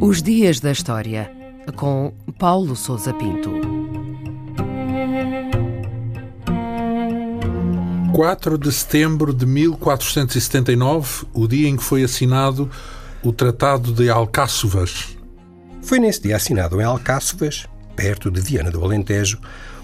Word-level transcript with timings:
Os 0.00 0.22
Dias 0.22 0.60
da 0.60 0.72
História, 0.72 1.30
com 1.76 2.12
Paulo 2.38 2.74
Souza 2.74 3.14
Pinto. 3.14 3.50
4 8.12 8.58
de 8.58 8.70
setembro 8.70 9.32
de 9.32 9.46
1479, 9.46 11.26
o 11.32 11.48
dia 11.48 11.68
em 11.68 11.76
que 11.76 11.82
foi 11.82 12.02
assinado 12.02 12.70
o 13.22 13.32
Tratado 13.32 13.92
de 13.92 14.10
Alcáçovas. 14.10 15.16
Foi 15.80 15.98
nesse 15.98 16.22
dia 16.22 16.36
assinado 16.36 16.80
em 16.80 16.84
Alcáçovas, 16.84 17.66
perto 17.96 18.30
de 18.30 18.40
Viana 18.40 18.70
do 18.70 18.84
Alentejo, 18.84 19.40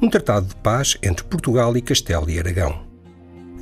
um 0.00 0.08
tratado 0.08 0.46
de 0.46 0.56
paz 0.56 0.96
entre 1.02 1.24
Portugal 1.24 1.76
e 1.76 1.82
Castelo 1.82 2.28
e 2.30 2.38
Aragão. 2.38 2.91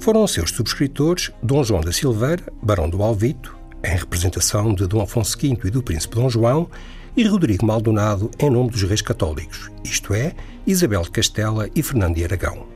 Foram 0.00 0.26
seus 0.26 0.50
subscritores 0.52 1.30
Dom 1.42 1.62
João 1.62 1.82
da 1.82 1.92
Silveira, 1.92 2.42
Barão 2.62 2.88
do 2.88 3.02
Alvito, 3.02 3.54
em 3.84 3.94
representação 3.94 4.74
de 4.74 4.86
Dom 4.86 5.02
Afonso 5.02 5.36
V 5.38 5.58
e 5.62 5.70
do 5.70 5.82
Príncipe 5.82 6.16
Dom 6.16 6.30
João, 6.30 6.70
e 7.14 7.22
Rodrigo 7.24 7.66
Maldonado 7.66 8.30
em 8.38 8.48
nome 8.48 8.70
dos 8.70 8.82
reis 8.82 9.02
católicos, 9.02 9.70
isto 9.84 10.14
é, 10.14 10.34
Isabel 10.66 11.02
de 11.02 11.10
Castela 11.10 11.68
e 11.74 11.82
Fernando 11.82 12.14
de 12.14 12.24
Aragão. 12.24 12.66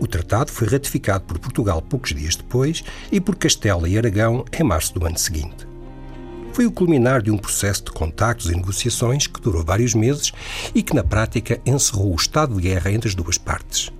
O 0.00 0.06
tratado 0.06 0.50
foi 0.50 0.66
ratificado 0.68 1.24
por 1.24 1.38
Portugal 1.38 1.82
poucos 1.82 2.14
dias 2.14 2.34
depois 2.34 2.82
e 3.12 3.20
por 3.20 3.36
Castela 3.36 3.86
e 3.86 3.98
Aragão 3.98 4.42
em 4.58 4.62
março 4.62 4.94
do 4.98 5.04
ano 5.04 5.18
seguinte. 5.18 5.68
Foi 6.54 6.64
o 6.64 6.72
culminar 6.72 7.20
de 7.20 7.30
um 7.30 7.36
processo 7.36 7.84
de 7.84 7.90
contactos 7.90 8.50
e 8.50 8.56
negociações 8.56 9.26
que 9.26 9.40
durou 9.40 9.62
vários 9.62 9.92
meses 9.92 10.32
e 10.74 10.82
que, 10.82 10.94
na 10.94 11.04
prática, 11.04 11.60
encerrou 11.66 12.10
o 12.10 12.16
estado 12.16 12.54
de 12.54 12.62
guerra 12.62 12.90
entre 12.90 13.08
as 13.08 13.14
duas 13.14 13.36
partes. 13.36 13.92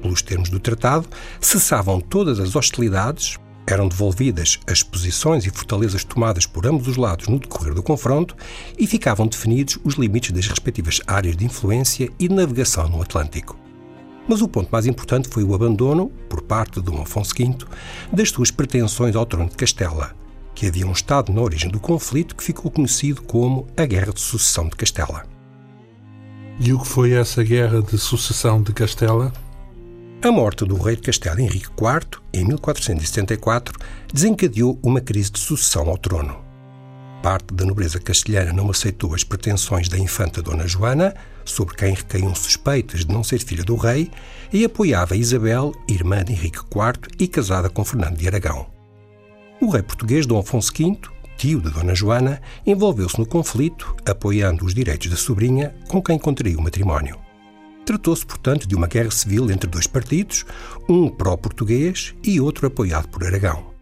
Pelos 0.00 0.22
termos 0.22 0.48
do 0.48 0.58
tratado, 0.58 1.08
cessavam 1.40 2.00
todas 2.00 2.40
as 2.40 2.56
hostilidades, 2.56 3.38
eram 3.66 3.86
devolvidas 3.86 4.58
as 4.66 4.82
posições 4.82 5.46
e 5.46 5.50
fortalezas 5.50 6.02
tomadas 6.02 6.46
por 6.46 6.66
ambos 6.66 6.88
os 6.88 6.96
lados 6.96 7.28
no 7.28 7.38
decorrer 7.38 7.74
do 7.74 7.82
confronto 7.82 8.34
e 8.78 8.86
ficavam 8.86 9.26
definidos 9.26 9.78
os 9.84 9.94
limites 9.94 10.32
das 10.32 10.46
respectivas 10.46 11.00
áreas 11.06 11.36
de 11.36 11.44
influência 11.44 12.10
e 12.18 12.26
de 12.26 12.34
navegação 12.34 12.88
no 12.88 13.02
Atlântico. 13.02 13.56
Mas 14.28 14.42
o 14.42 14.48
ponto 14.48 14.70
mais 14.70 14.86
importante 14.86 15.28
foi 15.28 15.44
o 15.44 15.54
abandono, 15.54 16.08
por 16.28 16.42
parte 16.42 16.80
de 16.80 16.82
Dom 16.82 17.02
Afonso 17.02 17.34
V, 17.36 17.56
das 18.12 18.30
suas 18.30 18.50
pretensões 18.50 19.16
ao 19.16 19.26
trono 19.26 19.48
de 19.48 19.56
Castela, 19.56 20.14
que 20.54 20.66
havia 20.66 20.86
um 20.86 20.92
estado 20.92 21.32
na 21.32 21.40
origem 21.40 21.70
do 21.70 21.80
conflito 21.80 22.36
que 22.36 22.44
ficou 22.44 22.70
conhecido 22.70 23.22
como 23.22 23.66
a 23.76 23.84
Guerra 23.84 24.12
de 24.12 24.20
Sucessão 24.20 24.68
de 24.68 24.76
Castela. 24.76 25.24
E 26.60 26.72
o 26.72 26.78
que 26.78 26.86
foi 26.86 27.12
essa 27.12 27.42
Guerra 27.42 27.80
de 27.82 27.96
Sucessão 27.96 28.62
de 28.62 28.72
Castela? 28.72 29.32
A 30.22 30.30
morte 30.30 30.66
do 30.66 30.76
rei 30.76 30.96
de 30.96 31.02
Castela 31.02 31.40
Henrique 31.40 31.68
IV, 31.68 32.20
em 32.34 32.44
1474, 32.44 33.78
desencadeou 34.12 34.78
uma 34.82 35.00
crise 35.00 35.30
de 35.30 35.38
sucessão 35.40 35.88
ao 35.88 35.96
trono. 35.96 36.44
Parte 37.22 37.54
da 37.54 37.64
nobreza 37.64 37.98
castelhana 37.98 38.52
não 38.52 38.70
aceitou 38.70 39.14
as 39.14 39.24
pretensões 39.24 39.88
da 39.88 39.98
infanta 39.98 40.42
Dona 40.42 40.68
Joana, 40.68 41.14
sobre 41.42 41.74
quem 41.74 41.94
recaíam 41.94 42.34
suspeitas 42.34 43.06
de 43.06 43.14
não 43.14 43.24
ser 43.24 43.38
filha 43.38 43.64
do 43.64 43.76
rei, 43.76 44.10
e 44.52 44.62
apoiava 44.62 45.16
Isabel, 45.16 45.72
irmã 45.88 46.22
de 46.22 46.34
Henrique 46.34 46.58
IV 46.58 47.14
e 47.18 47.26
casada 47.26 47.70
com 47.70 47.82
Fernando 47.82 48.18
de 48.18 48.26
Aragão. 48.26 48.66
O 49.58 49.70
rei 49.70 49.82
português 49.82 50.26
Dom 50.26 50.38
Afonso 50.38 50.70
V, 50.76 50.98
tio 51.38 51.62
de 51.62 51.70
Dona 51.70 51.94
Joana, 51.94 52.42
envolveu-se 52.66 53.18
no 53.18 53.24
conflito, 53.24 53.96
apoiando 54.04 54.66
os 54.66 54.74
direitos 54.74 55.08
da 55.08 55.16
sobrinha, 55.16 55.74
com 55.88 56.02
quem 56.02 56.18
contraiu 56.18 56.58
o 56.58 56.62
matrimónio. 56.62 57.29
Tratou-se, 57.90 58.24
portanto, 58.24 58.68
de 58.68 58.76
uma 58.76 58.86
guerra 58.86 59.10
civil 59.10 59.50
entre 59.50 59.68
dois 59.68 59.84
partidos, 59.84 60.44
um 60.88 61.08
pró-português 61.08 62.14
e 62.22 62.40
outro 62.40 62.68
apoiado 62.68 63.08
por 63.08 63.24
Aragão. 63.24 63.74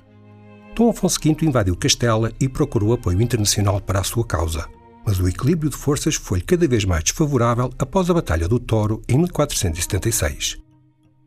Dom 0.74 0.88
Afonso 0.88 1.20
V 1.22 1.36
invadiu 1.42 1.76
Castela 1.76 2.32
e 2.40 2.48
procurou 2.48 2.94
apoio 2.94 3.20
internacional 3.20 3.82
para 3.82 4.00
a 4.00 4.04
sua 4.04 4.24
causa, 4.24 4.66
mas 5.04 5.20
o 5.20 5.28
equilíbrio 5.28 5.68
de 5.68 5.76
forças 5.76 6.14
foi 6.14 6.41
cada 6.41 6.66
vez 6.66 6.86
mais 6.86 7.04
desfavorável 7.04 7.70
após 7.78 8.08
a 8.08 8.14
Batalha 8.14 8.48
do 8.48 8.58
Toro 8.58 9.02
em 9.06 9.18
1476. 9.18 10.56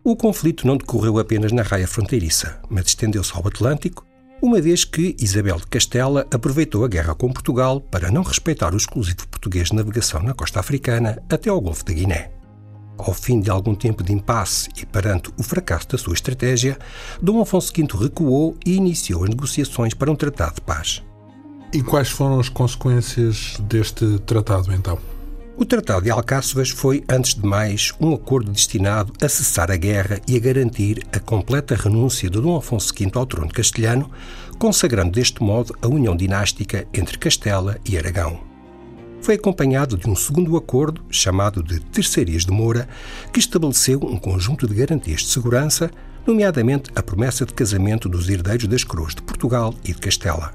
O 0.04 0.16
conflito 0.16 0.66
não 0.66 0.76
decorreu 0.76 1.20
apenas 1.20 1.52
na 1.52 1.62
raia 1.62 1.88
fronteiriça, 1.88 2.60
mas 2.68 2.88
estendeu-se 2.88 3.32
ao 3.36 3.48
Atlântico, 3.48 4.04
uma 4.42 4.60
vez 4.60 4.84
que 4.84 5.16
Isabel 5.20 5.58
de 5.58 5.68
Castela 5.68 6.26
aproveitou 6.34 6.84
a 6.84 6.88
guerra 6.88 7.14
com 7.14 7.32
Portugal 7.32 7.80
para 7.80 8.10
não 8.10 8.24
respeitar 8.24 8.74
o 8.74 8.78
exclusivo 8.78 9.28
português 9.28 9.68
de 9.68 9.76
navegação 9.76 10.24
na 10.24 10.34
costa 10.34 10.60
africana 10.60 11.22
até 11.30 11.48
ao 11.48 11.62
Golfo 11.62 11.86
da 11.86 11.94
Guiné. 11.94 12.41
Ao 12.98 13.14
fim 13.14 13.40
de 13.40 13.50
algum 13.50 13.74
tempo 13.74 14.04
de 14.04 14.14
impasse 14.14 14.70
e 14.78 14.86
perante 14.86 15.32
o 15.38 15.44
fracasso 15.44 15.90
da 15.90 15.98
sua 15.98 16.14
estratégia, 16.14 16.78
Dom 17.22 17.42
Afonso 17.42 17.74
V 17.76 17.88
recuou 17.98 18.56
e 18.66 18.76
iniciou 18.76 19.24
as 19.24 19.30
negociações 19.30 19.94
para 19.94 20.12
um 20.12 20.16
tratado 20.16 20.56
de 20.56 20.62
paz. 20.62 21.04
E 21.74 21.82
quais 21.82 22.10
foram 22.10 22.40
as 22.40 22.50
consequências 22.50 23.58
deste 23.62 24.20
tratado, 24.20 24.74
então? 24.74 25.00
O 25.58 25.66
Tratado 25.66 26.02
de 26.02 26.10
Alcáçovas 26.10 26.70
foi, 26.70 27.04
antes 27.08 27.36
de 27.36 27.46
mais, 27.46 27.94
um 28.00 28.14
acordo 28.14 28.52
destinado 28.52 29.14
a 29.22 29.30
cessar 29.30 29.70
a 29.70 29.78
guerra 29.78 30.20
e 30.28 30.36
a 30.36 30.40
garantir 30.40 31.06
a 31.14 31.20
completa 31.20 31.76
renúncia 31.76 32.30
de 32.30 32.42
Dom 32.42 32.58
Afonso 32.58 32.94
V 32.98 33.12
ao 33.14 33.26
trono 33.26 33.50
castelhano, 33.50 34.10
consagrando 34.58 35.12
deste 35.12 35.42
modo 35.44 35.76
a 35.82 35.88
união 35.88 36.16
dinástica 36.16 36.88
entre 36.94 37.18
Castela 37.18 37.78
e 37.86 37.98
Aragão 37.98 38.51
foi 39.22 39.36
acompanhado 39.36 39.96
de 39.96 40.10
um 40.10 40.16
segundo 40.16 40.58
acordo, 40.58 41.04
chamado 41.10 41.62
de 41.62 41.80
Terceirias 41.80 42.44
de 42.44 42.52
Moura, 42.52 42.90
que 43.32 43.40
estabeleceu 43.40 44.00
um 44.04 44.18
conjunto 44.18 44.68
de 44.68 44.74
garantias 44.74 45.22
de 45.22 45.28
segurança, 45.28 45.92
nomeadamente 46.26 46.90
a 46.96 47.04
promessa 47.04 47.46
de 47.46 47.54
casamento 47.54 48.10
dos 48.10 48.28
herdeiros 48.28 48.68
das 48.68 48.84
coroas 48.84 49.14
de 49.14 49.22
Portugal 49.22 49.74
e 49.84 49.94
de 49.94 50.00
Castela. 50.00 50.54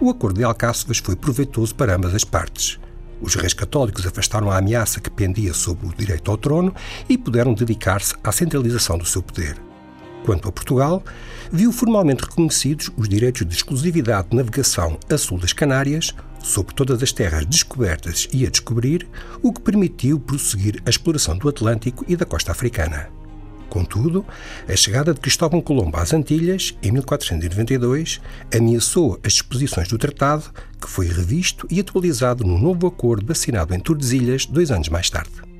O 0.00 0.10
acordo 0.10 0.38
de 0.38 0.44
Alcáçovas 0.44 0.98
foi 0.98 1.14
proveitoso 1.14 1.74
para 1.74 1.94
ambas 1.94 2.14
as 2.14 2.24
partes. 2.24 2.80
Os 3.20 3.34
reis 3.34 3.54
católicos 3.54 4.06
afastaram 4.06 4.50
a 4.50 4.58
ameaça 4.58 5.00
que 5.00 5.10
pendia 5.10 5.54
sobre 5.54 5.86
o 5.86 5.94
direito 5.94 6.30
ao 6.30 6.36
trono 6.36 6.74
e 7.08 7.16
puderam 7.16 7.54
dedicar-se 7.54 8.14
à 8.24 8.32
centralização 8.32 8.98
do 8.98 9.06
seu 9.06 9.22
poder. 9.22 9.56
Quanto 10.24 10.48
a 10.48 10.52
Portugal, 10.52 11.02
viu 11.52 11.70
formalmente 11.70 12.24
reconhecidos 12.24 12.90
os 12.96 13.08
direitos 13.08 13.46
de 13.46 13.54
exclusividade 13.54 14.30
de 14.30 14.36
navegação 14.36 14.98
a 15.10 15.18
sul 15.18 15.38
das 15.38 15.52
Canárias, 15.52 16.14
sobre 16.44 16.74
todas 16.74 17.02
as 17.02 17.10
terras 17.10 17.46
descobertas 17.46 18.28
e 18.32 18.46
a 18.46 18.50
descobrir, 18.50 19.08
o 19.42 19.52
que 19.52 19.60
permitiu 19.60 20.20
prosseguir 20.20 20.80
a 20.84 20.90
exploração 20.90 21.36
do 21.36 21.48
Atlântico 21.48 22.04
e 22.06 22.14
da 22.14 22.26
costa 22.26 22.52
africana. 22.52 23.08
Contudo, 23.68 24.24
a 24.68 24.76
chegada 24.76 25.12
de 25.12 25.20
Cristóvão 25.20 25.60
Colombo 25.60 25.96
às 25.96 26.12
Antilhas, 26.12 26.76
em 26.80 26.92
1492, 26.92 28.20
ameaçou 28.54 29.18
as 29.24 29.32
disposições 29.32 29.88
do 29.88 29.98
tratado, 29.98 30.44
que 30.80 30.88
foi 30.88 31.08
revisto 31.08 31.66
e 31.70 31.80
atualizado 31.80 32.44
no 32.44 32.56
novo 32.56 32.86
acordo 32.86 33.32
assinado 33.32 33.74
em 33.74 33.80
Tordesilhas 33.80 34.46
dois 34.46 34.70
anos 34.70 34.88
mais 34.88 35.10
tarde. 35.10 35.53